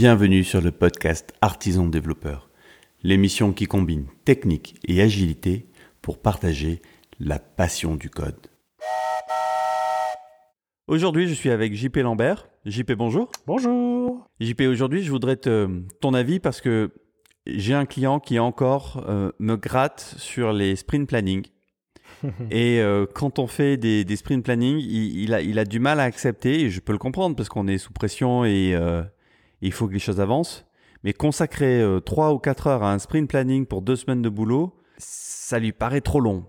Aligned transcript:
Bienvenue 0.00 0.44
sur 0.44 0.60
le 0.60 0.70
podcast 0.70 1.34
Artisan 1.40 1.88
Développeur, 1.88 2.50
l'émission 3.02 3.52
qui 3.52 3.66
combine 3.66 4.06
technique 4.24 4.76
et 4.86 5.02
agilité 5.02 5.66
pour 6.02 6.22
partager 6.22 6.80
la 7.18 7.40
passion 7.40 7.96
du 7.96 8.08
code. 8.08 8.46
Aujourd'hui, 10.86 11.26
je 11.26 11.34
suis 11.34 11.50
avec 11.50 11.74
JP 11.74 11.96
Lambert. 11.96 12.46
JP, 12.64 12.92
bonjour. 12.92 13.32
Bonjour. 13.44 14.24
JP, 14.38 14.60
aujourd'hui, 14.70 15.02
je 15.02 15.10
voudrais 15.10 15.34
te, 15.34 15.68
ton 16.00 16.14
avis 16.14 16.38
parce 16.38 16.60
que 16.60 16.92
j'ai 17.46 17.74
un 17.74 17.84
client 17.84 18.20
qui 18.20 18.38
encore 18.38 19.04
euh, 19.08 19.32
me 19.40 19.56
gratte 19.56 20.14
sur 20.16 20.52
les 20.52 20.76
sprint 20.76 21.08
planning. 21.08 21.44
et 22.52 22.80
euh, 22.80 23.04
quand 23.12 23.40
on 23.40 23.48
fait 23.48 23.76
des, 23.76 24.04
des 24.04 24.14
sprint 24.14 24.44
planning, 24.44 24.78
il, 24.78 25.34
a, 25.34 25.40
il, 25.40 25.58
a, 25.58 25.64
du 25.64 25.80
mal 25.80 25.98
à 25.98 26.04
accepter, 26.04 26.60
et 26.60 26.70
je 26.70 26.78
peux 26.78 26.92
le 26.92 26.98
comprendre 26.98 27.34
parce 27.34 27.48
qu'on 27.48 27.66
est 27.66 27.78
sous 27.78 27.92
pression 27.92 28.44
et 28.44 28.76
euh, 28.76 29.02
il 29.62 29.72
faut 29.72 29.88
que 29.88 29.92
les 29.92 29.98
choses 29.98 30.20
avancent. 30.20 30.66
Mais 31.04 31.12
consacrer 31.12 31.84
3 32.04 32.32
ou 32.32 32.38
4 32.38 32.66
heures 32.66 32.82
à 32.82 32.92
un 32.92 32.98
sprint 32.98 33.30
planning 33.30 33.66
pour 33.66 33.82
deux 33.82 33.94
semaines 33.94 34.22
de 34.22 34.28
boulot, 34.28 34.74
ça 34.96 35.60
lui 35.60 35.70
paraît 35.70 36.00
trop 36.00 36.20
long. 36.20 36.44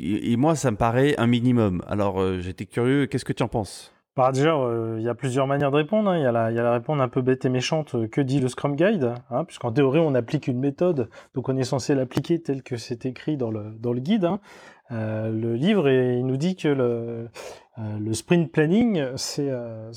Et 0.00 0.36
moi, 0.36 0.56
ça 0.56 0.70
me 0.70 0.78
paraît 0.78 1.14
un 1.18 1.26
minimum. 1.26 1.82
Alors, 1.86 2.40
j'étais 2.40 2.64
curieux, 2.64 3.06
qu'est-ce 3.06 3.26
que 3.26 3.34
tu 3.34 3.42
en 3.42 3.48
penses? 3.48 3.92
Bah 4.14 4.30
déjà, 4.30 4.54
euh, 4.54 4.96
il 4.98 5.04
y 5.04 5.08
a 5.08 5.14
plusieurs 5.14 5.46
manières 5.46 5.70
de 5.70 5.76
répondre. 5.76 6.10
Hein. 6.10 6.18
Il 6.18 6.22
y, 6.22 6.26
a 6.26 6.32
la, 6.32 6.72
réponse 6.72 7.00
un 7.00 7.08
peu 7.08 7.22
bête 7.22 7.46
et 7.46 7.48
méchante. 7.48 7.94
Euh, 7.94 8.08
que 8.08 8.20
dit 8.20 8.40
le 8.40 8.48
Scrum 8.48 8.76
Guide 8.76 9.14
hein, 9.30 9.44
Puisqu'en 9.44 9.72
théorie, 9.72 10.00
on 10.00 10.14
applique 10.14 10.48
une 10.48 10.58
méthode, 10.58 11.08
donc 11.34 11.48
on 11.48 11.56
est 11.56 11.64
censé 11.64 11.94
l'appliquer 11.94 12.42
tel 12.42 12.62
que 12.62 12.76
c'est 12.76 13.06
écrit 13.06 13.38
dans 13.38 13.50
le, 13.50 13.72
dans 13.78 13.94
le 13.94 14.00
guide. 14.00 14.26
Hein. 14.26 14.40
Euh, 14.92 15.30
le 15.30 15.54
livre, 15.54 15.88
et 15.88 16.18
il 16.18 16.26
nous 16.26 16.36
dit 16.36 16.54
que 16.54 16.68
le, 16.68 17.28
euh, 17.78 18.12
sprint 18.12 18.52
planning, 18.52 19.02
c'est 19.16 19.48
euh, 19.48 19.90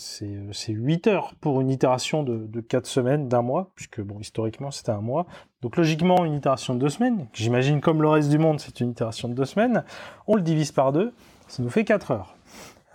8 0.67 1.07
heures 1.07 1.33
pour 1.41 1.59
une 1.61 1.69
itération 1.69 2.23
de, 2.23 2.37
de 2.37 2.61
4 2.61 2.85
semaines, 2.85 3.27
d'un 3.27 3.41
mois, 3.41 3.71
puisque 3.75 4.01
bon, 4.01 4.19
historiquement, 4.19 4.71
c'était 4.71 4.91
un 4.91 5.01
mois. 5.01 5.25
Donc 5.61 5.77
logiquement, 5.77 6.25
une 6.25 6.33
itération 6.33 6.75
de 6.75 6.79
2 6.79 6.89
semaines, 6.89 7.27
j'imagine 7.33 7.81
comme 7.81 8.01
le 8.01 8.07
reste 8.07 8.29
du 8.29 8.37
monde, 8.37 8.59
c'est 8.59 8.79
une 8.79 8.91
itération 8.91 9.27
de 9.27 9.33
2 9.33 9.45
semaines, 9.45 9.83
on 10.27 10.35
le 10.35 10.41
divise 10.41 10.71
par 10.71 10.91
2, 10.91 11.13
ça 11.47 11.61
nous 11.61 11.69
fait 11.69 11.83
4 11.83 12.11
heures. 12.11 12.35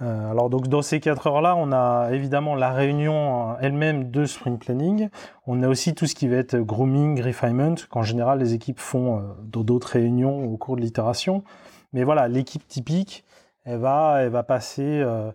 Euh, 0.02 0.30
alors 0.30 0.48
donc 0.48 0.68
dans 0.68 0.82
ces 0.82 1.00
quatre 1.00 1.26
heures-là, 1.26 1.56
on 1.56 1.72
a 1.72 2.10
évidemment 2.12 2.54
la 2.54 2.70
réunion 2.70 3.56
elle-même 3.60 4.10
de 4.10 4.24
sprint 4.24 4.58
planning. 4.58 5.08
On 5.46 5.62
a 5.62 5.68
aussi 5.68 5.94
tout 5.94 6.06
ce 6.06 6.14
qui 6.14 6.26
va 6.26 6.36
être 6.36 6.56
grooming, 6.56 7.22
refinement, 7.22 7.74
qu'en 7.90 8.02
général 8.02 8.38
les 8.38 8.54
équipes 8.54 8.78
font 8.78 9.18
euh, 9.18 9.20
dans 9.44 9.62
d'autres 9.62 9.88
réunions 9.88 10.44
au 10.44 10.56
cours 10.56 10.76
de 10.76 10.80
l'itération. 10.80 11.44
Mais 11.92 12.04
voilà, 12.04 12.28
l'équipe 12.28 12.66
typique, 12.66 13.24
elle 13.64 13.78
va, 13.78 14.22
elle 14.22 14.30
va 14.30 14.42
passer 14.42 15.00
euh, 15.00 15.30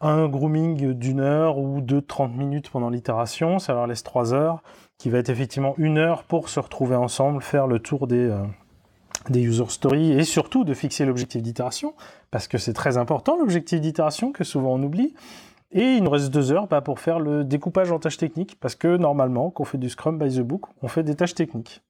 un 0.00 0.28
grooming 0.28 0.92
d'une 0.94 1.20
heure 1.20 1.58
ou 1.58 1.80
de 1.80 2.00
30 2.00 2.34
minutes 2.36 2.70
pendant 2.70 2.90
l'itération, 2.90 3.58
ça 3.58 3.72
leur 3.74 3.86
laisse 3.86 4.02
trois 4.02 4.32
heures, 4.34 4.62
qui 4.98 5.10
va 5.10 5.18
être 5.18 5.30
effectivement 5.30 5.74
une 5.78 5.98
heure 5.98 6.24
pour 6.24 6.48
se 6.48 6.60
retrouver 6.60 6.96
ensemble, 6.96 7.42
faire 7.42 7.66
le 7.66 7.78
tour 7.78 8.06
des 8.06 8.32
des 9.30 9.40
user 9.42 9.66
stories 9.68 10.12
et 10.12 10.24
surtout 10.24 10.64
de 10.64 10.74
fixer 10.74 11.04
l'objectif 11.04 11.42
d'itération, 11.42 11.94
parce 12.30 12.48
que 12.48 12.58
c'est 12.58 12.72
très 12.72 12.96
important 12.96 13.36
l'objectif 13.36 13.80
d'itération 13.80 14.32
que 14.32 14.44
souvent 14.44 14.74
on 14.74 14.82
oublie. 14.82 15.14
Et 15.74 15.94
il 15.94 16.02
nous 16.02 16.10
reste 16.10 16.30
deux 16.30 16.52
heures 16.52 16.66
bah, 16.66 16.82
pour 16.82 17.00
faire 17.00 17.18
le 17.18 17.44
découpage 17.44 17.90
en 17.92 17.98
tâches 17.98 18.18
techniques, 18.18 18.58
parce 18.60 18.74
que 18.74 18.96
normalement, 18.98 19.50
quand 19.50 19.62
on 19.62 19.64
fait 19.64 19.78
du 19.78 19.88
Scrum 19.88 20.18
by 20.18 20.36
the 20.36 20.40
Book, 20.40 20.66
on 20.82 20.88
fait 20.88 21.02
des 21.02 21.14
tâches 21.14 21.34
techniques. 21.34 21.82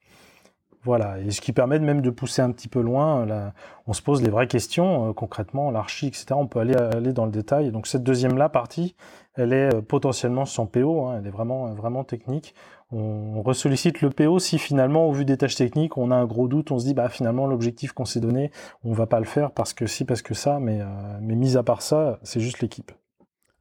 Voilà, 0.84 1.20
et 1.20 1.30
ce 1.30 1.40
qui 1.40 1.52
permet 1.52 1.78
même 1.78 2.00
de 2.00 2.10
pousser 2.10 2.42
un 2.42 2.50
petit 2.50 2.66
peu 2.66 2.80
loin, 2.80 3.24
là, 3.24 3.52
on 3.86 3.92
se 3.92 4.02
pose 4.02 4.20
les 4.20 4.30
vraies 4.30 4.48
questions, 4.48 5.10
euh, 5.10 5.12
concrètement, 5.12 5.70
l'archi, 5.70 6.08
etc. 6.08 6.26
On 6.32 6.48
peut 6.48 6.58
aller, 6.58 6.74
aller 6.74 7.12
dans 7.12 7.24
le 7.24 7.30
détail. 7.30 7.70
Donc 7.70 7.86
cette 7.86 8.02
deuxième 8.02 8.36
là 8.36 8.48
partie, 8.48 8.96
elle 9.34 9.52
est 9.52 9.72
euh, 9.72 9.80
potentiellement 9.80 10.44
sans 10.44 10.66
PO, 10.66 11.06
hein, 11.06 11.18
elle 11.18 11.26
est 11.26 11.30
vraiment, 11.30 11.72
vraiment 11.74 12.02
technique 12.02 12.54
on 12.92 13.42
ressollicite 13.42 14.02
le 14.02 14.10
PO 14.10 14.38
si 14.38 14.58
finalement, 14.58 15.08
au 15.08 15.12
vu 15.12 15.24
des 15.24 15.36
tâches 15.36 15.54
techniques, 15.56 15.96
on 15.96 16.10
a 16.10 16.14
un 16.14 16.26
gros 16.26 16.46
doute, 16.46 16.70
on 16.70 16.78
se 16.78 16.84
dit 16.84 16.94
bah 16.94 17.08
finalement 17.08 17.46
l'objectif 17.46 17.92
qu'on 17.92 18.04
s'est 18.04 18.20
donné, 18.20 18.50
on 18.84 18.92
va 18.92 19.06
pas 19.06 19.18
le 19.18 19.24
faire 19.24 19.50
parce 19.50 19.72
que 19.72 19.86
si, 19.86 20.04
parce 20.04 20.22
que 20.22 20.34
ça, 20.34 20.58
mais, 20.60 20.80
euh, 20.80 20.86
mais 21.20 21.34
mis 21.34 21.56
à 21.56 21.62
part 21.62 21.82
ça, 21.82 22.18
c'est 22.22 22.40
juste 22.40 22.60
l'équipe. 22.60 22.92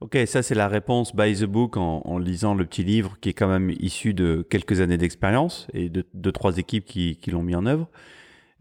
Ok, 0.02 0.18
ça 0.26 0.42
c'est 0.42 0.56
la 0.56 0.68
réponse 0.68 1.16
by 1.16 1.36
the 1.36 1.46
book 1.46 1.78
en, 1.78 2.18
lisant 2.18 2.56
le 2.56 2.66
petit 2.66 2.84
livre 2.84 3.18
qui 3.22 3.30
est 3.30 3.34
quand 3.34 3.48
même 3.48 3.70
issu 3.80 4.16
de 4.16 4.42
quelques 4.50 4.82
années 4.82 4.98
d'expérience 4.98 5.68
et 5.74 5.90
de 5.90 6.32
trois 6.32 6.58
équipes 6.58 6.86
qui, 6.86 7.18
l'ont 7.32 7.44
mis 7.44 7.56
en 7.56 7.68
œuvre. 7.68 7.88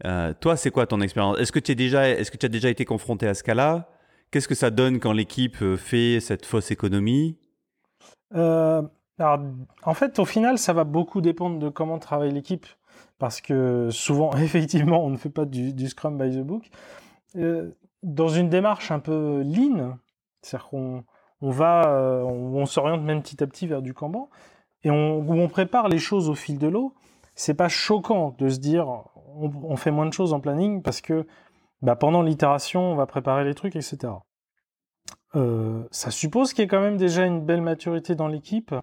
Euh, 0.05 0.33
toi, 0.39 0.55
c'est 0.55 0.69
quoi 0.69 0.85
ton 0.85 1.01
expérience? 1.01 1.39
Est-ce 1.39 1.51
que 1.51 1.59
tu 1.59 1.71
as 1.71 2.49
déjà 2.49 2.69
été 2.69 2.85
confronté 2.85 3.27
à 3.27 3.33
ce 3.33 3.43
cas-là? 3.43 3.89
Qu'est-ce 4.29 4.47
que 4.47 4.55
ça 4.55 4.69
donne 4.69 4.99
quand 4.99 5.13
l'équipe 5.13 5.57
fait 5.77 6.19
cette 6.19 6.45
fausse 6.45 6.69
économie? 6.69 7.37
Euh, 8.35 8.83
alors, 9.17 9.39
en 9.83 9.93
fait, 9.93 10.19
au 10.19 10.25
final, 10.25 10.57
ça 10.57 10.73
va 10.73 10.83
beaucoup 10.83 11.21
dépendre 11.21 11.59
de 11.59 11.69
comment 11.69 11.99
travaille 11.99 12.31
l'équipe. 12.31 12.67
Parce 13.17 13.41
que 13.41 13.89
souvent, 13.91 14.31
effectivement, 14.37 15.03
on 15.03 15.09
ne 15.09 15.17
fait 15.17 15.29
pas 15.29 15.45
du, 15.45 15.87
Scrum 15.87 16.17
by 16.17 16.35
the 16.35 16.43
Book. 16.43 16.69
Euh, 17.35 17.71
dans 18.03 18.29
une 18.29 18.49
démarche 18.49 18.91
un 18.91 18.99
peu 18.99 19.41
lean, 19.43 19.97
c'est-à-dire 20.41 20.69
qu'on 20.69 21.03
on 21.41 21.49
va, 21.49 21.89
euh, 21.89 22.21
on, 22.21 22.65
s'oriente 22.65 23.01
même 23.01 23.21
petit 23.21 23.43
à 23.43 23.47
petit 23.47 23.67
vers 23.67 23.81
du 23.81 23.93
Kanban, 23.93 24.29
et 24.83 24.91
on, 24.91 25.47
prépare 25.47 25.89
les 25.89 25.99
choses 25.99 26.29
au 26.29 26.35
fil 26.35 26.57
de 26.57 26.67
l'eau, 26.67 26.93
c'est 27.35 27.53
pas 27.53 27.69
choquant 27.69 28.35
de 28.37 28.49
se 28.49 28.59
dire 28.59 28.87
on, 29.35 29.75
fait 29.75 29.91
moins 29.91 30.05
de 30.05 30.13
choses 30.13 30.33
en 30.33 30.39
planning 30.39 30.81
parce 30.81 31.01
que 31.01 31.27
bah, 31.81 31.95
pendant 31.95 32.21
l'itération, 32.21 32.91
on 32.91 32.95
va 32.95 33.05
préparer 33.05 33.43
les 33.43 33.53
trucs, 33.53 33.75
etc. 33.75 34.13
Euh, 35.35 35.83
ça 35.91 36.11
suppose 36.11 36.53
qu'il 36.53 36.63
y 36.63 36.65
ait 36.65 36.67
quand 36.67 36.81
même 36.81 36.97
déjà 36.97 37.25
une 37.25 37.41
belle 37.41 37.61
maturité 37.61 38.15
dans 38.15 38.27
l'équipe. 38.27 38.73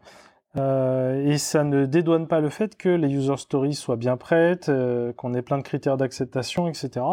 Euh, 0.57 1.27
et 1.27 1.37
ça 1.37 1.63
ne 1.63 1.85
dédouane 1.85 2.27
pas 2.27 2.41
le 2.41 2.49
fait 2.49 2.77
que 2.77 2.89
les 2.89 3.13
user 3.13 3.37
stories 3.37 3.75
soient 3.75 3.97
bien 3.97 4.17
prêtes, 4.17 4.71
qu'on 5.17 5.35
ait 5.35 5.43
plein 5.43 5.59
de 5.59 5.63
critères 5.63 5.97
d'acceptation, 5.97 6.69
etc. 6.69 7.05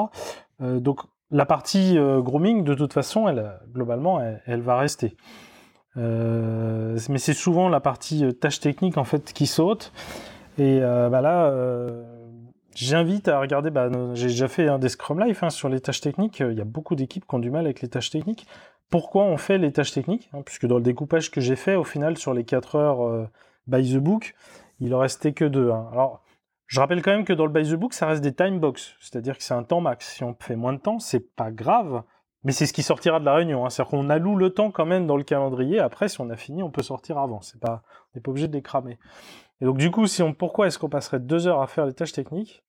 Donc 0.60 1.02
la 1.32 1.46
partie 1.46 1.98
grooming, 1.98 2.64
de 2.64 2.74
toute 2.74 2.94
façon, 2.94 3.28
elle, 3.28 3.52
globalement, 3.74 4.22
elle, 4.46 4.62
va 4.62 4.78
rester. 4.78 5.18
mais 5.96 7.18
c'est 7.18 7.34
souvent 7.34 7.68
la 7.70 7.80
partie 7.80 8.34
tâche 8.36 8.60
technique 8.60 8.98
en 8.98 9.04
fait 9.04 9.34
qui 9.34 9.48
saute. 9.48 9.92
Et 10.58 10.80
bah 10.82 11.22
là, 11.22 11.52
j'invite 12.76 13.28
à 13.28 13.40
regarder. 13.40 13.72
Bah, 13.72 13.90
j'ai 14.14 14.28
déjà 14.28 14.48
fait 14.48 14.68
un 14.68 14.78
des 14.78 14.90
Scrum 14.90 15.20
Life 15.20 15.42
hein, 15.44 15.50
sur 15.50 15.68
les 15.68 15.80
tâches 15.80 16.02
techniques. 16.02 16.40
Il 16.42 16.54
y 16.54 16.62
a 16.62 16.66
beaucoup 16.66 16.96
d'équipes 16.96 17.26
qui 17.28 17.36
ont 17.36 17.40
du 17.40 17.50
mal 17.50 17.66
avec 17.66 17.82
les 17.82 17.90
tâches 17.90 18.12
techniques 18.12 18.48
pourquoi 18.90 19.24
on 19.24 19.38
fait 19.38 19.58
les 19.58 19.72
tâches 19.72 19.92
techniques, 19.92 20.30
hein, 20.34 20.42
puisque 20.46 20.66
dans 20.66 20.78
le 20.78 20.84
découpage 20.84 21.32
que 21.32 21.42
j'ai 21.42 21.56
fait, 21.56 21.76
au 21.76 21.84
final, 21.84 22.18
sur 22.18 22.34
les 22.34 22.44
4 22.44 22.76
heures 22.76 23.06
euh, 23.06 23.28
by 23.68 23.94
the 23.94 23.98
book, 23.98 24.36
il 24.80 24.94
en 24.94 25.00
restait 25.00 25.34
que 25.34 25.46
2. 25.46 25.72
Hein. 25.72 25.90
Alors, 25.92 26.24
je 26.68 26.80
rappelle 26.80 27.02
quand 27.02 27.12
même 27.12 27.26
que 27.26 27.34
dans 27.34 27.46
le 27.46 27.52
by 27.52 27.70
the 27.70 27.76
book, 27.76 27.94
ça 27.94 28.08
reste 28.08 28.24
des 28.24 28.34
time 28.34 28.60
box, 28.60 28.96
c'est-à-dire 29.00 29.38
que 29.38 29.44
c'est 29.44 29.54
un 29.54 29.64
temps 29.64 29.82
max. 29.82 30.16
Si 30.16 30.24
on 30.24 30.36
fait 30.40 30.56
moins 30.56 30.74
de 30.74 30.80
temps, 30.80 31.00
c'est 31.00 31.36
pas 31.36 31.52
grave, 31.52 32.04
mais 32.44 32.52
c'est 32.52 32.66
ce 32.66 32.74
qui 32.74 32.84
sortira 32.84 33.20
de 33.20 33.26
la 33.26 33.36
réunion. 33.36 33.66
Hein. 33.66 33.70
C'est-à-dire 33.70 33.92
qu'on 33.92 34.10
alloue 34.10 34.36
le 34.36 34.52
temps 34.52 34.72
quand 34.72 34.86
même 34.86 35.08
dans 35.08 35.18
le 35.18 35.24
calendrier. 35.24 35.80
Après, 35.80 36.10
si 36.10 36.22
on 36.22 36.30
a 36.30 36.38
fini, 36.38 36.64
on 36.64 36.72
peut 36.72 36.84
sortir 36.84 37.18
avant. 37.18 37.40
On 37.44 37.80
n'est 38.16 38.22
pas 38.22 38.32
obligé 38.32 38.48
de 38.48 38.54
les 38.54 38.62
cramer. 38.62 39.00
Et 39.62 39.66
donc, 39.66 39.78
du 39.78 39.92
coup, 39.92 40.06
pourquoi 40.38 40.68
est-ce 40.68 40.78
qu'on 40.78 40.90
passerait 40.90 41.20
deux 41.20 41.48
heures 41.48 41.62
à 41.62 41.68
faire 41.68 41.86
les 41.86 41.94
tâches 41.94 42.12
techniques? 42.12 42.64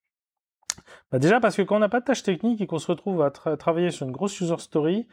Bah 1.10 1.18
Déjà 1.18 1.40
parce 1.40 1.56
que 1.56 1.62
quand 1.62 1.76
on 1.76 1.80
n'a 1.80 1.88
pas 1.88 2.00
de 2.00 2.04
tâches 2.04 2.22
techniques 2.22 2.60
et 2.60 2.66
qu'on 2.66 2.78
se 2.78 2.86
retrouve 2.86 3.22
à 3.22 3.30
travailler 3.30 3.90
sur 3.90 4.06
une 4.06 4.12
grosse 4.12 4.40
user 4.40 4.58
story, 4.58 5.08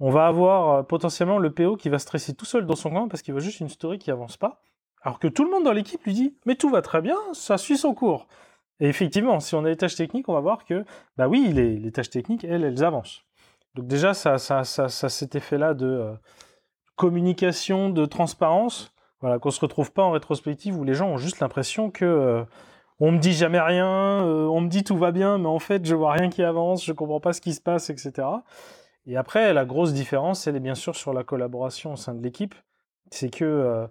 on 0.00 0.10
va 0.10 0.26
avoir 0.26 0.68
euh, 0.70 0.82
potentiellement 0.82 1.38
le 1.38 1.52
PO 1.52 1.76
qui 1.76 1.88
va 1.88 1.98
stresser 1.98 2.34
tout 2.34 2.44
seul 2.44 2.66
dans 2.66 2.76
son 2.76 2.90
coin 2.90 3.08
parce 3.08 3.22
qu'il 3.22 3.34
veut 3.34 3.40
juste 3.40 3.60
une 3.60 3.68
story 3.68 3.98
qui 3.98 4.10
avance 4.10 4.36
pas. 4.36 4.62
Alors 5.02 5.18
que 5.18 5.28
tout 5.28 5.44
le 5.44 5.50
monde 5.50 5.64
dans 5.64 5.72
l'équipe 5.72 6.02
lui 6.04 6.14
dit 6.14 6.34
mais 6.46 6.54
tout 6.54 6.70
va 6.70 6.82
très 6.82 7.00
bien, 7.00 7.16
ça 7.32 7.58
suit 7.58 7.78
son 7.78 7.94
cours. 7.94 8.26
Et 8.80 8.88
effectivement, 8.88 9.40
si 9.40 9.54
on 9.54 9.64
a 9.64 9.68
les 9.68 9.76
tâches 9.76 9.96
techniques, 9.96 10.28
on 10.28 10.34
va 10.34 10.40
voir 10.40 10.64
que 10.64 10.84
bah 11.16 11.28
oui, 11.28 11.52
les, 11.52 11.90
tâches 11.90 12.10
techniques, 12.10 12.44
elles, 12.44 12.64
elles 12.64 12.84
avancent. 12.84 13.22
Donc 13.74 13.86
déjà, 13.86 14.14
ça, 14.14 14.38
ça, 14.38 14.64
ça, 14.64 14.88
cet 14.88 15.34
effet-là 15.34 15.74
de 15.74 15.86
euh, 15.86 16.12
communication, 16.96 17.90
de 17.90 18.06
transparence, 18.06 18.92
voilà, 19.20 19.38
qu'on 19.38 19.50
se 19.50 19.60
retrouve 19.60 19.92
pas 19.92 20.04
en 20.04 20.12
rétrospective 20.12 20.76
où 20.76 20.84
les 20.84 20.94
gens 20.94 21.08
ont 21.08 21.18
juste 21.18 21.40
l'impression 21.40 21.90
que 21.90 22.04
euh, 22.04 22.44
on 23.00 23.12
me 23.12 23.18
dit 23.18 23.32
jamais 23.32 23.60
rien, 23.60 24.22
on 24.24 24.60
me 24.60 24.68
dit 24.68 24.84
tout 24.84 24.96
va 24.96 25.12
bien, 25.12 25.38
mais 25.38 25.46
en 25.46 25.58
fait 25.58 25.84
je 25.84 25.94
vois 25.94 26.12
rien 26.12 26.30
qui 26.30 26.42
avance, 26.42 26.84
je 26.84 26.92
comprends 26.92 27.20
pas 27.20 27.32
ce 27.32 27.40
qui 27.40 27.54
se 27.54 27.60
passe, 27.60 27.90
etc. 27.90 28.26
Et 29.08 29.16
après, 29.16 29.54
la 29.54 29.64
grosse 29.64 29.94
différence, 29.94 30.46
elle 30.46 30.54
est 30.54 30.60
bien 30.60 30.74
sûr 30.74 30.94
sur 30.94 31.14
la 31.14 31.24
collaboration 31.24 31.94
au 31.94 31.96
sein 31.96 32.14
de 32.14 32.22
l'équipe. 32.22 32.54
C'est 33.10 33.30
que, 33.30 33.44
euh, 33.44 33.86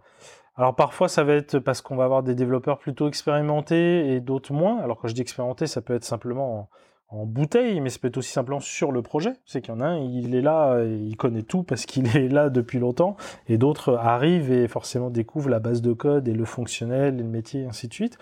alors 0.58 0.76
parfois, 0.76 1.08
ça 1.08 1.24
va 1.24 1.34
être 1.34 1.60
parce 1.60 1.82
qu'on 1.82 1.96
va 1.96 2.04
avoir 2.04 2.24
des 2.24 2.34
développeurs 2.34 2.80
plutôt 2.80 3.08
expérimentés 3.08 4.12
et 4.12 4.20
d'autres 4.20 4.54
moins. 4.54 4.80
Alors 4.80 4.98
quand 4.98 5.08
je 5.08 5.14
dis 5.14 5.22
expérimenté, 5.22 5.68
ça 5.68 5.82
peut 5.82 5.94
être 5.94 6.04
simplement 6.04 6.70
en, 7.10 7.26
bouteille, 7.26 7.80
mais 7.80 7.90
ça 7.90 8.00
peut 8.00 8.08
être 8.08 8.18
aussi 8.18 8.32
simplement 8.32 8.60
sur 8.60 8.92
le 8.92 9.04
projet. 9.04 9.34
C'est 9.46 9.62
qu'il 9.62 9.74
y 9.74 9.78
en 9.78 9.82
a 9.82 9.86
un, 9.86 9.98
il 10.00 10.34
est 10.34 10.42
là, 10.42 10.84
il 10.84 11.16
connaît 11.16 11.44
tout 11.44 11.62
parce 11.62 11.86
qu'il 11.86 12.08
est 12.18 12.28
là 12.28 12.50
depuis 12.50 12.80
longtemps, 12.80 13.16
et 13.48 13.58
d'autres 13.58 13.96
arrivent 13.96 14.52
et 14.52 14.68
forcément 14.68 15.12
découvrent 15.12 15.50
la 15.50 15.60
base 15.60 15.82
de 15.82 15.94
code 15.94 16.28
et 16.28 16.34
le 16.34 16.44
fonctionnel, 16.44 17.14
et 17.14 17.24
le 17.24 17.30
métier, 17.30 17.62
et 17.62 17.66
ainsi 17.68 17.88
de 17.88 17.94
suite. 17.94 18.18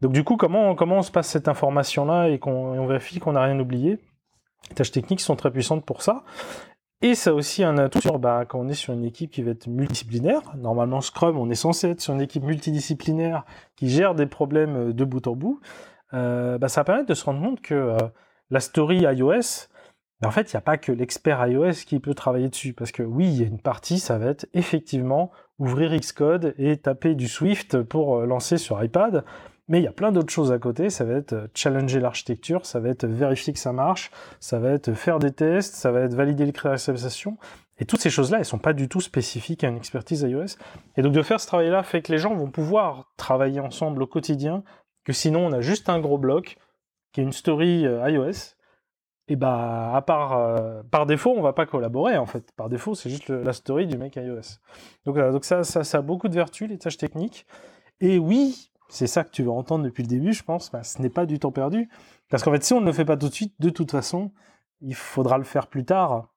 Donc 0.00 0.12
du 0.12 0.24
coup, 0.24 0.36
comment, 0.36 0.74
comment 0.74 0.96
on 0.96 1.02
se 1.02 1.12
passe 1.12 1.28
cette 1.28 1.48
information-là 1.48 2.28
et 2.30 2.38
qu'on 2.38 2.86
vérifie 2.86 3.20
qu'on 3.20 3.32
n'a 3.32 3.42
rien 3.42 3.60
oublié? 3.60 3.98
Les 4.70 4.74
tâches 4.74 4.90
techniques 4.90 5.20
sont 5.20 5.36
très 5.36 5.50
puissantes 5.50 5.84
pour 5.84 6.00
ça. 6.00 6.24
Et 7.04 7.14
ça 7.14 7.34
aussi 7.34 7.62
un 7.62 7.76
atout 7.76 8.00
sur, 8.00 8.18
bah, 8.18 8.46
quand 8.48 8.58
on 8.58 8.66
est 8.66 8.72
sur 8.72 8.94
une 8.94 9.04
équipe 9.04 9.30
qui 9.30 9.42
va 9.42 9.50
être 9.50 9.66
multidisciplinaire. 9.66 10.40
Normalement, 10.56 11.02
Scrum, 11.02 11.36
on 11.36 11.50
est 11.50 11.54
censé 11.54 11.90
être 11.90 12.00
sur 12.00 12.14
une 12.14 12.22
équipe 12.22 12.42
multidisciplinaire 12.42 13.44
qui 13.76 13.90
gère 13.90 14.14
des 14.14 14.24
problèmes 14.24 14.94
de 14.94 15.04
bout 15.04 15.26
en 15.26 15.36
bout. 15.36 15.60
Euh, 16.14 16.56
bah, 16.56 16.68
ça 16.68 16.80
va 16.80 16.84
permettre 16.84 17.10
de 17.10 17.12
se 17.12 17.26
rendre 17.26 17.42
compte 17.42 17.60
que 17.60 17.74
euh, 17.74 17.98
la 18.48 18.60
story 18.60 19.00
iOS, 19.00 19.68
bah, 20.22 20.28
en 20.28 20.30
fait, 20.30 20.50
il 20.50 20.56
n'y 20.56 20.58
a 20.58 20.62
pas 20.62 20.78
que 20.78 20.92
l'expert 20.92 21.46
iOS 21.46 21.84
qui 21.86 22.00
peut 22.00 22.14
travailler 22.14 22.48
dessus. 22.48 22.72
Parce 22.72 22.90
que 22.90 23.02
oui, 23.02 23.26
il 23.26 23.38
y 23.38 23.44
a 23.44 23.48
une 23.48 23.60
partie, 23.60 23.98
ça 23.98 24.16
va 24.16 24.28
être 24.28 24.46
effectivement 24.54 25.30
ouvrir 25.58 25.94
Xcode 25.94 26.54
et 26.56 26.78
taper 26.78 27.14
du 27.14 27.28
Swift 27.28 27.82
pour 27.82 28.16
euh, 28.16 28.24
lancer 28.24 28.56
sur 28.56 28.82
iPad. 28.82 29.26
Mais 29.68 29.80
il 29.80 29.84
y 29.84 29.88
a 29.88 29.92
plein 29.92 30.12
d'autres 30.12 30.32
choses 30.32 30.52
à 30.52 30.58
côté. 30.58 30.90
Ça 30.90 31.04
va 31.04 31.14
être 31.14 31.48
challenger 31.54 32.00
l'architecture, 32.00 32.66
ça 32.66 32.80
va 32.80 32.90
être 32.90 33.06
vérifier 33.06 33.52
que 33.52 33.58
ça 33.58 33.72
marche, 33.72 34.10
ça 34.40 34.58
va 34.58 34.70
être 34.70 34.92
faire 34.92 35.18
des 35.18 35.32
tests, 35.32 35.74
ça 35.74 35.90
va 35.90 36.00
être 36.00 36.14
valider 36.14 36.44
les 36.44 36.52
critères 36.52 36.76
Et 37.78 37.84
toutes 37.86 38.00
ces 38.00 38.10
choses-là, 38.10 38.38
elles 38.38 38.44
sont 38.44 38.58
pas 38.58 38.74
du 38.74 38.88
tout 38.88 39.00
spécifiques 39.00 39.64
à 39.64 39.68
une 39.68 39.76
expertise 39.76 40.22
iOS. 40.22 40.58
Et 40.96 41.02
donc 41.02 41.12
de 41.12 41.22
faire 41.22 41.40
ce 41.40 41.46
travail-là 41.46 41.82
fait 41.82 42.02
que 42.02 42.12
les 42.12 42.18
gens 42.18 42.34
vont 42.34 42.50
pouvoir 42.50 43.12
travailler 43.16 43.60
ensemble 43.60 44.02
au 44.02 44.06
quotidien 44.06 44.62
que 45.04 45.12
sinon 45.12 45.46
on 45.46 45.52
a 45.52 45.60
juste 45.60 45.88
un 45.88 46.00
gros 46.00 46.18
bloc 46.18 46.56
qui 47.12 47.20
est 47.20 47.24
une 47.24 47.32
story 47.32 47.86
euh, 47.86 48.10
iOS. 48.10 48.54
Et 49.28 49.36
bah, 49.36 49.94
à 49.94 50.02
part 50.02 50.36
euh, 50.36 50.82
par 50.90 51.06
défaut, 51.06 51.32
on 51.34 51.40
va 51.40 51.54
pas 51.54 51.64
collaborer 51.64 52.18
en 52.18 52.26
fait. 52.26 52.52
Par 52.56 52.68
défaut, 52.68 52.94
c'est 52.94 53.08
juste 53.08 53.30
la 53.30 53.54
story 53.54 53.86
du 53.86 53.96
mec 53.96 54.16
iOS. 54.16 54.58
Donc, 55.06 55.16
donc 55.16 55.46
ça, 55.46 55.64
ça, 55.64 55.98
a 55.98 56.02
beaucoup 56.02 56.28
de 56.28 56.34
vertus, 56.34 56.68
les 56.68 56.76
tâches 56.76 56.98
techniques. 56.98 57.46
Et 58.00 58.18
oui, 58.18 58.70
c'est 58.88 59.06
ça 59.06 59.24
que 59.24 59.30
tu 59.30 59.42
veux 59.42 59.50
entendre 59.50 59.84
depuis 59.84 60.02
le 60.02 60.08
début, 60.08 60.32
je 60.32 60.42
pense. 60.42 60.70
Bah, 60.70 60.82
ce 60.82 61.00
n'est 61.00 61.10
pas 61.10 61.26
du 61.26 61.38
temps 61.38 61.52
perdu. 61.52 61.88
Parce 62.30 62.42
qu'en 62.42 62.52
fait, 62.52 62.62
si 62.64 62.72
on 62.72 62.80
ne 62.80 62.86
le 62.86 62.92
fait 62.92 63.04
pas 63.04 63.16
tout 63.16 63.28
de 63.28 63.34
suite, 63.34 63.54
de 63.58 63.70
toute 63.70 63.90
façon, 63.90 64.32
il 64.80 64.94
faudra 64.94 65.38
le 65.38 65.44
faire 65.44 65.66
plus 65.66 65.84
tard. 65.84 66.28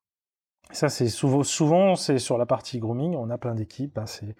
Ça, 0.72 0.90
c'est 0.90 1.08
souvent, 1.08 1.44
souvent 1.44 1.96
c'est 1.96 2.20
sur 2.20 2.38
la 2.38 2.46
partie 2.46 2.80
grooming. 2.80 3.16
On 3.16 3.30
a 3.30 3.38
plein 3.38 3.56
d'équipes. 3.56 3.94
Bah, 3.96 4.06
c'est 4.06 4.36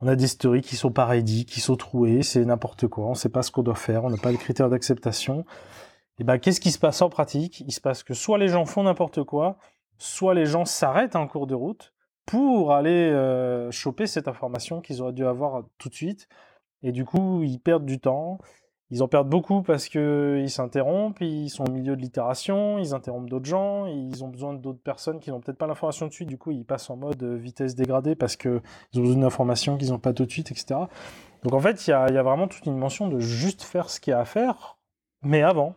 on 0.00 0.08
a 0.08 0.16
des 0.16 0.28
stories 0.28 0.62
qui 0.62 0.76
sont 0.76 0.90
pas 0.90 1.04
ready, 1.04 1.44
qui 1.44 1.60
sont 1.60 1.76
trouées, 1.76 2.22
c'est 2.22 2.44
n'importe 2.44 2.88
quoi, 2.88 3.06
on 3.06 3.14
sait 3.14 3.28
pas 3.28 3.42
ce 3.42 3.50
qu'on 3.50 3.62
doit 3.62 3.74
faire, 3.74 4.04
on 4.04 4.10
n'a 4.10 4.16
pas 4.16 4.30
les 4.30 4.38
critères 4.38 4.70
d'acceptation. 4.70 5.44
Et 6.18 6.24
ben, 6.24 6.38
qu'est-ce 6.38 6.60
qui 6.60 6.70
se 6.70 6.78
passe 6.78 7.02
en 7.02 7.10
pratique? 7.10 7.60
Il 7.60 7.72
se 7.72 7.80
passe 7.80 8.02
que 8.02 8.14
soit 8.14 8.38
les 8.38 8.48
gens 8.48 8.64
font 8.64 8.82
n'importe 8.82 9.22
quoi, 9.24 9.58
soit 9.98 10.34
les 10.34 10.46
gens 10.46 10.64
s'arrêtent 10.64 11.16
en 11.16 11.26
cours 11.26 11.46
de 11.46 11.54
route 11.54 11.92
pour 12.26 12.72
aller 12.72 13.10
euh, 13.10 13.70
choper 13.70 14.06
cette 14.06 14.28
information 14.28 14.80
qu'ils 14.80 15.02
auraient 15.02 15.12
dû 15.12 15.26
avoir 15.26 15.64
tout 15.78 15.88
de 15.88 15.94
suite. 15.94 16.28
Et 16.82 16.92
du 16.92 17.04
coup, 17.04 17.42
ils 17.42 17.58
perdent 17.58 17.84
du 17.84 18.00
temps, 18.00 18.38
ils 18.90 19.04
en 19.04 19.08
perdent 19.08 19.28
beaucoup 19.28 19.62
parce 19.62 19.88
qu'ils 19.88 20.50
s'interrompent, 20.50 21.20
ils 21.20 21.48
sont 21.48 21.64
au 21.64 21.70
milieu 21.70 21.94
de 21.94 22.00
l'itération, 22.00 22.78
ils 22.78 22.92
interrompent 22.92 23.30
d'autres 23.30 23.46
gens, 23.46 23.86
ils 23.86 24.24
ont 24.24 24.28
besoin 24.28 24.52
d'autres 24.52 24.82
personnes 24.82 25.20
qui 25.20 25.30
n'ont 25.30 25.40
peut-être 25.40 25.58
pas 25.58 25.68
l'information 25.68 26.08
de 26.08 26.12
suite, 26.12 26.28
du 26.28 26.38
coup 26.38 26.50
ils 26.50 26.64
passent 26.64 26.90
en 26.90 26.96
mode 26.96 27.22
euh, 27.22 27.36
vitesse 27.36 27.76
dégradée 27.76 28.16
parce 28.16 28.34
qu'ils 28.34 28.60
ont 28.96 29.00
besoin 29.00 29.20
d'informations 29.20 29.76
qu'ils 29.76 29.90
n'ont 29.90 30.00
pas 30.00 30.12
tout 30.12 30.26
de 30.26 30.30
suite, 30.30 30.50
etc. 30.50 30.80
Donc 31.44 31.52
en 31.52 31.60
fait, 31.60 31.86
il 31.86 31.90
y 31.90 31.92
a, 31.92 32.22
vraiment 32.22 32.48
toute 32.48 32.66
une 32.66 32.76
mention 32.76 33.08
de 33.08 33.20
juste 33.20 33.62
faire 33.62 33.90
ce 33.90 34.00
qu'il 34.00 34.10
y 34.10 34.14
a 34.14 34.20
à 34.20 34.24
faire, 34.24 34.78
mais 35.22 35.42
avant. 35.42 35.74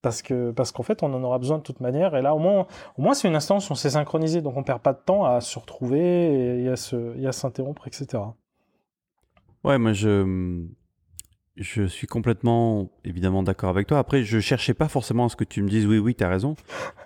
Parce 0.00 0.20
que 0.20 0.50
parce 0.50 0.72
qu'en 0.72 0.82
fait, 0.82 1.04
on 1.04 1.14
en 1.14 1.22
aura 1.22 1.38
besoin 1.38 1.58
de 1.58 1.62
toute 1.62 1.80
manière. 1.80 2.16
Et 2.16 2.22
là, 2.22 2.34
au 2.34 2.38
moins, 2.40 2.66
au 2.96 3.02
moins 3.02 3.14
c'est 3.14 3.28
une 3.28 3.36
instance 3.36 3.70
où 3.70 3.72
on 3.72 3.76
s'est 3.76 3.90
synchronisé, 3.90 4.40
donc 4.42 4.56
on 4.56 4.64
perd 4.64 4.80
pas 4.80 4.92
de 4.92 4.98
temps 4.98 5.24
à 5.24 5.40
se 5.40 5.58
retrouver 5.58 6.64
et 6.64 7.26
à 7.26 7.32
s'interrompre, 7.32 7.86
etc. 7.86 8.22
Ouais, 9.64 9.78
moi 9.78 9.92
je 9.92 10.66
je 11.56 11.84
suis 11.84 12.06
complètement, 12.06 12.90
évidemment, 13.04 13.42
d'accord 13.42 13.70
avec 13.70 13.86
toi. 13.86 13.98
Après, 13.98 14.24
je 14.24 14.40
cherchais 14.40 14.74
pas 14.74 14.88
forcément 14.88 15.26
à 15.26 15.28
ce 15.28 15.36
que 15.36 15.44
tu 15.44 15.62
me 15.62 15.68
dises 15.68 15.86
oui, 15.86 15.98
oui, 15.98 16.14
tu 16.14 16.24
as 16.24 16.28
raison. 16.28 16.56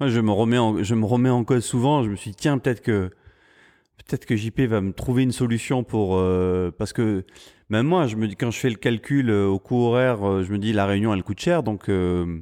Moi, 0.01 0.09
je 0.09 0.21
me 0.21 0.31
remets 0.31 0.59
en, 0.59 0.83
je 0.83 0.95
me 0.95 1.05
remets 1.05 1.31
en 1.31 1.45
cause 1.45 1.65
souvent. 1.65 2.05
Je 2.05 2.11
me 2.11 2.17
suis 2.17 2.31
dit, 2.31 2.37
tiens, 2.37 2.59
peut-être 2.59 2.81
que, 2.81 3.11
peut-être 3.99 4.25
que 4.25 4.37
JP 4.37 4.61
va 4.61 4.81
me 4.81 4.93
trouver 4.93 5.25
une 5.25 5.33
solution 5.33 5.83
pour, 5.83 6.17
euh, 6.17 6.71
parce 6.77 6.93
que 6.93 7.25
même 7.71 7.87
moi, 7.87 8.07
je 8.07 8.17
me 8.17 8.29
dis, 8.29 8.37
quand 8.37 8.53
je 8.53 8.59
fais 8.59 8.71
le 8.71 8.77
calcul 8.77 9.31
euh, 9.31 9.47
au 9.47 9.59
coût 9.59 9.83
horaire, 9.83 10.27
euh, 10.27 10.45
je 10.45 10.53
me 10.53 10.59
dis, 10.59 10.73
la 10.73 10.87
réunion, 10.87 11.13
elle 11.13 11.25
coûte 11.25 11.41
cher, 11.41 11.65
donc, 11.65 11.87
je 11.89 12.41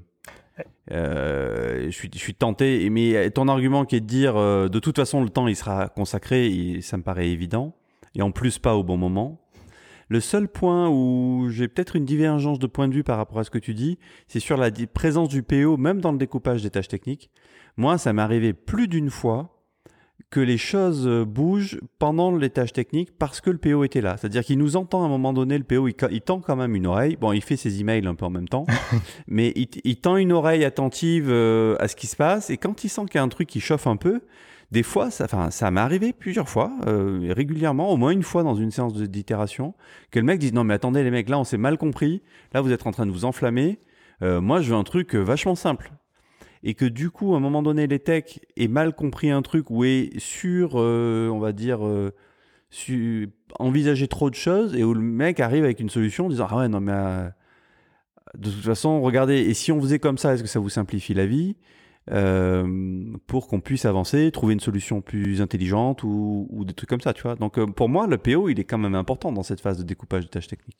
suis, 1.91 2.11
je 2.13 2.19
suis 2.19 2.35
tenté. 2.35 2.91
Mais 2.91 3.31
ton 3.31 3.49
argument 3.49 3.87
qui 3.87 3.97
est 3.97 4.01
de 4.01 4.07
dire, 4.07 4.35
de 4.35 4.79
toute 4.79 4.97
façon, 4.97 5.23
le 5.23 5.31
temps, 5.31 5.49
il 5.49 5.57
sera 5.57 5.89
consacré, 5.89 6.81
ça 6.83 6.99
me 6.99 7.03
paraît 7.03 7.31
évident. 7.31 7.75
Et 8.15 8.21
en 8.21 8.31
plus, 8.31 8.59
pas 8.59 8.77
au 8.77 8.85
bon 8.85 8.99
moment. 8.99 9.44
Le 10.09 10.21
seul 10.21 10.49
point 10.49 10.89
où 10.89 11.49
j'ai 11.49 11.69
peut-être 11.69 11.97
une 11.97 12.05
divergence 12.05 12.59
de 12.59 12.67
point 12.67 12.89
de 12.89 12.95
vue 12.95 13.05
par 13.05 13.17
rapport 13.17 13.39
à 13.39 13.45
ce 13.45 13.51
que 13.51 13.59
tu 13.59 13.75
dis, 13.75 13.99
c'est 14.29 14.41
sur 14.41 14.57
la 14.57 14.71
présence 14.93 15.29
du 15.29 15.43
PO, 15.43 15.77
même 15.77 16.01
dans 16.01 16.13
le 16.13 16.19
découpage 16.19 16.63
des 16.63 16.71
tâches 16.71 16.89
techniques. 16.89 17.31
Moi, 17.77 17.99
ça 17.99 18.13
m'est 18.13 18.23
arrivé 18.23 18.53
plus 18.53 18.89
d'une 18.89 19.11
fois 19.11 19.55
que 20.31 20.41
les 20.41 20.59
choses 20.59 21.09
bougent 21.27 21.79
pendant 21.99 22.37
les 22.37 22.51
tâches 22.51 22.73
techniques 22.73 23.17
parce 23.17 23.41
que 23.41 23.51
le 23.51 23.59
PO 23.59 23.85
était 23.85 24.01
là. 24.01 24.17
C'est-à-dire 24.17 24.45
qu'il 24.45 24.59
nous 24.59 24.77
entend 24.77 25.03
à 25.03 25.07
un 25.07 25.09
moment 25.09 25.33
donné, 25.33 25.57
le 25.59 25.65
PO, 25.65 25.87
il, 25.87 26.21
tend 26.21 26.41
quand 26.41 26.57
même 26.57 26.75
une 26.75 26.87
oreille. 26.87 27.17
Bon, 27.17 27.33
il 27.33 27.43
fait 27.43 27.57
ses 27.57 27.81
emails 27.81 28.07
un 28.07 28.15
peu 28.15 28.25
en 28.25 28.31
même 28.31 28.49
temps, 28.49 28.67
mais 29.29 29.53
il, 29.57 29.97
tend 29.97 30.17
une 30.17 30.33
oreille 30.33 30.65
attentive 30.65 31.29
euh, 31.29 31.77
à 31.79 31.89
ce 31.89 31.95
qui 31.95 32.07
se 32.07 32.17
passe. 32.17 32.51
Et 32.51 32.57
quand 32.57 32.83
il 32.85 32.89
sent 32.89 33.03
qu'il 33.07 33.17
y 33.17 33.19
a 33.19 33.23
un 33.23 33.29
truc 33.29 33.49
qui 33.49 33.61
chauffe 33.61 33.87
un 33.87 33.97
peu, 33.97 34.23
des 34.71 34.83
fois, 34.83 35.11
ça, 35.11 35.27
ça 35.51 35.71
m'est 35.71 35.81
arrivé 35.81 36.13
plusieurs 36.13 36.49
fois, 36.49 36.73
euh, 36.87 37.33
régulièrement, 37.35 37.91
au 37.91 37.97
moins 37.97 38.11
une 38.11 38.23
fois 38.23 38.43
dans 38.43 38.55
une 38.55 38.71
séance 38.71 38.95
d'itération, 38.95 39.75
que 40.11 40.19
le 40.19 40.25
mec 40.25 40.39
dise 40.39 40.53
non 40.53 40.65
mais 40.65 40.75
attendez 40.75 41.03
les 41.03 41.11
mecs, 41.11 41.29
là 41.29 41.39
on 41.39 41.45
s'est 41.45 41.59
mal 41.59 41.79
compris, 41.79 42.23
là 42.53 42.61
vous 42.61 42.73
êtes 42.73 42.87
en 42.87 42.91
train 42.91 43.07
de 43.07 43.13
vous 43.13 43.25
enflammer, 43.25 43.81
euh, 44.23 44.41
moi 44.41 44.61
je 44.61 44.71
veux 44.71 44.77
un 44.77 44.85
truc 44.85 45.15
euh, 45.15 45.21
vachement 45.21 45.55
simple. 45.55 45.93
Et 46.63 46.75
que 46.75 46.87
du 46.87 47.11
coup, 47.11 47.35
à 47.35 47.37
un 47.37 47.41
moment 47.41 47.63
donné, 47.63 47.87
les 47.87 47.99
techs 47.99 48.41
aient 48.57 48.69
mal 48.69 48.95
compris 48.95 49.31
un 49.31 49.43
truc 49.43 49.71
ou 49.71 49.85
est 49.85 50.19
sur, 50.19 50.77
on 50.77 51.39
va 51.39 51.53
dire, 51.53 51.81
envisager 53.59 54.09
trop 54.09 54.31
de 54.31 54.35
choses 54.35 54.75
et 54.75 54.83
où 54.83 54.95
le 54.95 55.01
mec 55.01 55.41
arrive 55.41 55.65
avec 55.65 55.79
une 55.81 55.91
solution 55.91 56.27
en 56.27 56.29
disant 56.31 56.47
ah 56.51 56.59
ouais 56.59 56.69
non 56.69 56.81
mais 56.81 57.31
de 58.37 58.51
toute 58.51 58.65
façon 58.65 59.01
regardez 59.03 59.37
et 59.37 59.55
si 59.55 59.73
on 59.73 59.81
faisait 59.81 59.99
comme 59.99 60.19
ça 60.19 60.35
est-ce 60.35 60.43
que 60.43 60.49
ça 60.49 60.59
vous 60.59 60.71
simplifie 60.71 61.15
la 61.15 61.27
vie? 61.27 61.57
Euh, 62.13 63.07
pour 63.27 63.49
qu'on 63.49 63.61
puisse 63.61 63.87
avancer, 63.87 64.31
trouver 64.31 64.53
une 64.53 64.61
solution 64.61 65.01
plus 65.01 65.41
intelligente 65.41 66.03
ou, 66.03 66.65
des 66.67 66.75
trucs 66.75 66.91
comme 66.91 67.01
ça, 67.01 67.15
tu 67.15 67.23
vois. 67.23 67.35
Donc 67.35 67.59
euh, 67.59 67.67
pour 67.67 67.89
moi, 67.89 68.07
le 68.07 68.19
PO, 68.19 68.51
il 68.51 68.61
est 68.61 68.65
quand 68.65 68.79
même 68.79 68.95
important 68.95 69.33
dans 69.33 69.43
cette 69.43 69.61
phase 69.61 69.79
de 69.79 69.85
découpage 69.85 70.25
de 70.25 70.29
tâches 70.29 70.49
techniques. 70.49 70.77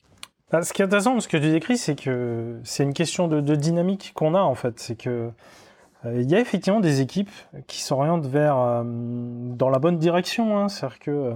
Bah, 0.51 0.63
ce 0.63 0.73
qui 0.73 0.83
est 0.83 0.85
intéressant, 0.85 1.19
ce 1.21 1.29
que 1.29 1.39
tu 1.39 1.51
décris, 1.51 1.79
c'est 1.79 1.97
que 1.97 2.61
c'est 2.63 2.83
une 2.83 2.93
question 2.93 3.29
de, 3.29 3.55
dynamique 3.55 4.13
qu'on 4.15 4.35
a 4.35 4.41
en 4.41 4.55
fait. 4.55 4.79
C'est 4.79 4.97
que 4.97 5.31
euh, 6.05 6.21
il 6.21 6.31
y 6.31 6.35
a 6.35 6.41
effectivement 6.41 6.81
des 6.81 7.01
équipes 7.01 7.33
qui 7.67 7.81
s'orientent 7.81 8.27
vers 8.27 8.85
dans 8.85 9.71
la 9.71 9.79
bonne 9.79 9.99
direction. 9.99 10.59
Hein. 10.59 10.69
C'est-à-dire 10.69 10.99
que 10.99 11.33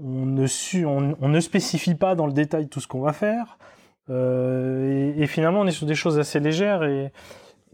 on 0.00 0.24
ne, 0.24 1.40
spécifie 1.40 1.96
pas 1.96 2.14
dans 2.14 2.26
le 2.26 2.32
détail 2.32 2.68
tout 2.68 2.80
ce 2.80 2.86
qu'on 2.86 3.00
va 3.00 3.12
faire. 3.12 3.58
Et, 4.08 5.12
et, 5.18 5.26
finalement, 5.26 5.60
on 5.60 5.66
est 5.66 5.72
sur 5.72 5.86
des 5.86 5.96
choses 5.96 6.18
assez 6.18 6.40
légères 6.40 6.82
et, 6.84 7.12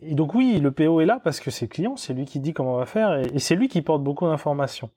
et 0.07 0.15
donc 0.15 0.35
oui, 0.35 0.59
le 0.61 0.71
PO 0.71 1.01
est 1.01 1.07
là 1.07 1.21
parce 1.23 1.41
que 1.41 1.51
c'est 1.51 1.67
le 1.67 1.71
client, 1.71 1.97
c'est 1.97 2.15
lui 2.15 2.25
qui 2.25 2.41
dit 2.41 2.53
comment 2.53 2.75
on 2.75 2.79
va 2.79 2.87
faire 2.87 3.15
et, 3.19 3.39
c'est 3.39 3.57
lui 3.57 3.69
qui 3.69 3.83
porte 3.83 4.03
beaucoup 4.03 4.27
d'informations. 4.27 4.91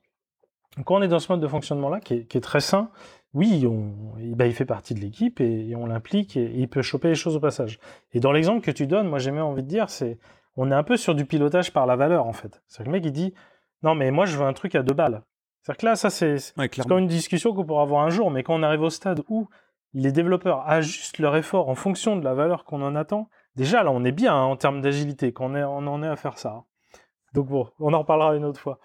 Quand 0.84 0.96
on 0.96 1.02
est 1.02 1.08
dans 1.08 1.18
ce 1.18 1.32
mode 1.32 1.40
de 1.40 1.48
fonctionnement-là, 1.48 2.00
qui, 2.00 2.14
est, 2.14 2.40
très 2.40 2.60
sain, 2.60 2.90
oui, 3.34 3.66
on, 3.66 3.92
ben, 4.36 4.44
il 4.44 4.54
fait 4.54 4.64
partie 4.64 4.94
de 4.94 5.00
l'équipe 5.00 5.40
et, 5.40 5.74
on 5.74 5.86
l'implique 5.86 6.36
et, 6.36 6.52
il 6.54 6.68
peut 6.68 6.82
choper 6.82 7.08
les 7.08 7.14
choses 7.14 7.36
au 7.36 7.40
passage. 7.40 7.78
Et 8.12 8.20
dans 8.20 8.32
l'exemple 8.32 8.60
que 8.60 8.70
tu 8.70 8.86
donnes, 8.86 9.08
moi 9.08 9.18
j'ai 9.18 9.30
même 9.30 9.44
envie 9.44 9.62
de 9.62 9.68
dire, 9.68 9.90
c'est 9.90 10.18
on 10.56 10.70
est 10.70 10.74
un 10.74 10.82
peu 10.82 10.96
sur 10.96 11.14
du 11.14 11.24
pilotage 11.24 11.72
par 11.72 11.86
la 11.86 11.96
valeur 11.96 12.26
en 12.26 12.32
fait. 12.32 12.62
C'est 12.66 12.84
le 12.84 12.90
mec 12.90 13.02
qui 13.02 13.12
dit 13.12 13.34
non 13.82 13.94
mais 13.94 14.10
moi 14.10 14.26
je 14.26 14.36
veux 14.36 14.44
un 14.44 14.52
truc 14.52 14.74
à 14.74 14.82
deux 14.82 14.94
balles. 14.94 15.22
C'est-à-dire 15.62 15.80
que 15.80 15.86
là 15.86 15.96
ça 15.96 16.10
c'est 16.10 16.36
comme 16.86 16.98
une 16.98 17.06
discussion 17.06 17.54
qu'on 17.54 17.64
pourra 17.64 17.82
avoir 17.82 18.04
un 18.04 18.10
jour, 18.10 18.30
mais 18.30 18.42
quand 18.42 18.54
on 18.54 18.62
arrive 18.62 18.82
au 18.82 18.90
stade 18.90 19.22
où 19.28 19.48
les 19.94 20.12
développeurs 20.12 20.68
ajustent 20.68 21.18
leur 21.18 21.36
effort 21.36 21.68
en 21.68 21.74
fonction 21.74 22.16
de 22.16 22.24
la 22.24 22.34
valeur 22.34 22.64
qu'on 22.64 22.82
en 22.82 22.94
attend, 22.94 23.28
Déjà, 23.58 23.82
là, 23.82 23.90
on 23.90 24.04
est 24.04 24.12
bien 24.12 24.32
hein, 24.32 24.44
en 24.44 24.54
termes 24.54 24.80
d'agilité, 24.80 25.32
quand 25.32 25.52
on, 25.52 25.86
en 25.88 26.02
est 26.04 26.06
à 26.06 26.14
faire 26.14 26.38
ça. 26.38 26.50
Hein. 26.50 26.64
Donc 27.34 27.48
bon, 27.48 27.68
on 27.80 27.92
en 27.92 27.98
reparlera 27.98 28.36
une 28.36 28.44
autre 28.44 28.60
fois. 28.60 28.78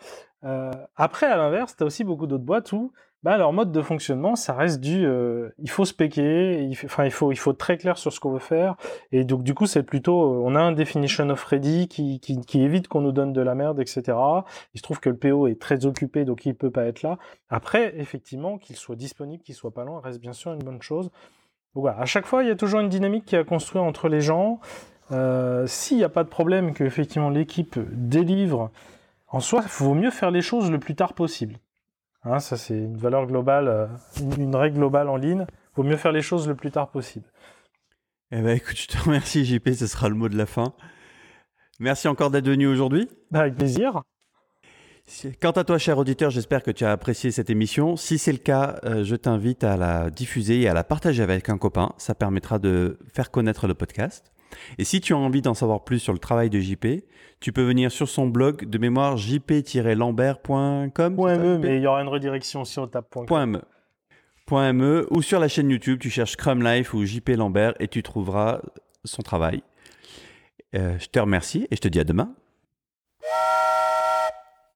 Euh, 0.45 0.71
après, 0.95 1.27
à 1.27 1.37
l'inverse, 1.37 1.75
tu 1.77 1.83
as 1.83 1.85
aussi 1.85 2.03
beaucoup 2.03 2.25
d'autres 2.25 2.43
boîtes 2.43 2.73
où 2.73 2.91
bah, 3.21 3.37
leur 3.37 3.53
mode 3.53 3.71
de 3.71 3.81
fonctionnement, 3.83 4.35
ça 4.35 4.53
reste 4.53 4.81
du 4.81 5.05
euh, 5.05 5.49
il 5.59 5.69
faut 5.69 5.85
spéquer, 5.85 6.63
il, 6.63 6.71
il, 6.71 7.11
faut, 7.11 7.31
il 7.31 7.37
faut 7.37 7.51
être 7.51 7.57
très 7.57 7.77
clair 7.77 7.99
sur 7.99 8.11
ce 8.11 8.19
qu'on 8.19 8.31
veut 8.31 8.39
faire. 8.39 8.75
Et 9.11 9.25
donc, 9.25 9.43
du 9.43 9.53
coup, 9.53 9.67
c'est 9.67 9.83
plutôt 9.83 10.23
euh, 10.23 10.41
on 10.43 10.55
a 10.55 10.59
un 10.59 10.71
definition 10.71 11.29
of 11.29 11.43
ready 11.43 11.87
qui, 11.87 12.19
qui, 12.19 12.41
qui 12.41 12.63
évite 12.63 12.87
qu'on 12.87 13.01
nous 13.01 13.11
donne 13.11 13.31
de 13.31 13.41
la 13.41 13.53
merde, 13.53 13.79
etc. 13.79 14.17
Il 14.73 14.79
se 14.79 14.81
trouve 14.81 14.99
que 14.99 15.09
le 15.09 15.17
PO 15.17 15.45
est 15.45 15.61
très 15.61 15.85
occupé, 15.85 16.25
donc 16.25 16.47
il 16.47 16.55
peut 16.55 16.71
pas 16.71 16.85
être 16.85 17.03
là. 17.03 17.19
Après, 17.49 17.93
effectivement, 17.99 18.57
qu'il 18.57 18.75
soit 18.75 18.95
disponible, 18.95 19.43
qu'il 19.43 19.53
soit 19.53 19.71
pas 19.71 19.85
loin, 19.85 20.01
reste 20.01 20.19
bien 20.19 20.33
sûr 20.33 20.51
une 20.51 20.63
bonne 20.63 20.81
chose 20.81 21.11
voilà, 21.75 21.99
à 21.99 22.05
chaque 22.05 22.25
fois, 22.25 22.43
il 22.43 22.47
y 22.47 22.51
a 22.51 22.55
toujours 22.55 22.79
une 22.79 22.89
dynamique 22.89 23.25
qui 23.25 23.35
est 23.35 23.39
à 23.39 23.43
construire 23.43 23.83
entre 23.83 24.07
les 24.07 24.21
gens. 24.21 24.59
Euh, 25.11 25.65
s'il 25.67 25.97
n'y 25.97 26.03
a 26.03 26.09
pas 26.09 26.23
de 26.23 26.29
problème 26.29 26.73
que 26.73 26.83
effectivement 26.83 27.29
l'équipe 27.29 27.79
délivre, 27.91 28.71
en 29.27 29.39
soi, 29.39 29.61
il 29.63 29.83
vaut 29.83 29.95
mieux 29.95 30.11
faire 30.11 30.31
les 30.31 30.41
choses 30.41 30.69
le 30.69 30.79
plus 30.79 30.95
tard 30.95 31.13
possible. 31.13 31.57
Hein, 32.23 32.39
ça, 32.39 32.57
c'est 32.57 32.77
une 32.77 32.97
valeur 32.97 33.25
globale, 33.25 33.67
euh, 33.67 33.87
une, 34.37 34.55
règle 34.55 34.77
globale 34.77 35.09
en 35.09 35.17
ligne. 35.17 35.45
Il 35.49 35.75
vaut 35.75 35.83
mieux 35.83 35.97
faire 35.97 36.11
les 36.11 36.21
choses 36.21 36.47
le 36.47 36.55
plus 36.55 36.71
tard 36.71 36.89
possible. 36.89 37.25
Eh 38.31 38.41
ben, 38.41 38.55
écoute, 38.55 38.77
je 38.77 38.87
te 38.87 38.97
remercie, 38.97 39.43
JP. 39.43 39.69
Ce 39.73 39.87
sera 39.87 40.09
le 40.09 40.15
mot 40.15 40.29
de 40.29 40.37
la 40.37 40.45
fin. 40.45 40.73
Merci 41.79 42.07
encore 42.07 42.29
d'être 42.29 42.47
venu 42.47 42.67
aujourd'hui. 42.67 43.09
Avec 43.33 43.55
plaisir. 43.55 44.03
Quant 45.41 45.51
à 45.51 45.63
toi, 45.63 45.77
cher 45.77 45.97
auditeur, 45.97 46.29
j'espère 46.31 46.63
que 46.63 46.71
tu 46.71 46.85
as 46.85 46.91
apprécié 46.91 47.29
cette 47.31 47.49
émission. 47.49 47.97
Si 47.97 48.17
c'est 48.17 48.31
le 48.31 48.37
cas, 48.37 48.79
euh, 48.85 49.03
je 49.03 49.15
t'invite 49.15 49.63
à 49.63 49.75
la 49.75 50.09
diffuser 50.09 50.61
et 50.61 50.67
à 50.69 50.73
la 50.73 50.83
partager 50.83 51.21
avec 51.21 51.49
un 51.49 51.57
copain. 51.57 51.91
Ça 51.97 52.15
permettra 52.15 52.57
de 52.57 52.97
faire 53.13 53.29
connaître 53.29 53.67
le 53.67 53.73
podcast. 53.73 54.31
Et 54.77 54.83
si 54.85 55.01
tu 55.01 55.13
as 55.13 55.17
envie 55.17 55.41
d'en 55.41 55.53
savoir 55.53 55.83
plus 55.83 55.99
sur 55.99 56.13
le 56.13 56.19
travail 56.19 56.49
de 56.49 56.59
JP, 56.59 56.85
tu 57.39 57.51
peux 57.51 57.63
venir 57.63 57.91
sur 57.91 58.07
son 58.07 58.27
blog 58.27 58.65
de 58.65 58.77
mémoire 58.77 59.17
jp-lambert.com. 59.17 61.15
.me, 61.15 61.57
mais 61.57 61.77
il 61.77 61.81
y 61.81 61.87
aura 61.87 62.01
une 62.01 62.07
redirection 62.07 62.63
si 62.63 62.79
on 62.79 62.87
tape 62.87 63.13
.me. 63.29 63.61
.me 64.73 65.07
ou 65.09 65.21
sur 65.21 65.39
la 65.39 65.47
chaîne 65.47 65.69
YouTube, 65.69 65.99
tu 65.99 66.09
cherches 66.09 66.33
Scrum 66.33 66.63
Life 66.63 66.93
ou 66.93 67.03
JP 67.03 67.29
Lambert 67.37 67.73
et 67.79 67.87
tu 67.87 68.03
trouveras 68.03 68.61
son 69.03 69.21
travail. 69.21 69.63
Euh, 70.75 70.97
je 70.99 71.07
te 71.07 71.19
remercie 71.19 71.67
et 71.71 71.75
je 71.75 71.81
te 71.81 71.87
dis 71.87 71.99
à 71.99 72.03
demain. 72.03 72.33